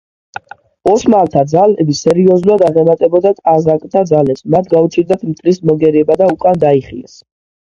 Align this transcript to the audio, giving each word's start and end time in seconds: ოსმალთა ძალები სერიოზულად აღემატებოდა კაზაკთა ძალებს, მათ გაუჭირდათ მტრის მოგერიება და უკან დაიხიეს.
ოსმალთა 0.91 1.43
ძალები 1.51 1.95
სერიოზულად 1.99 2.63
აღემატებოდა 2.69 3.35
კაზაკთა 3.41 4.03
ძალებს, 4.13 4.47
მათ 4.57 4.73
გაუჭირდათ 4.73 5.29
მტრის 5.29 5.63
მოგერიება 5.73 6.19
და 6.25 6.31
უკან 6.39 6.61
დაიხიეს. 6.67 7.17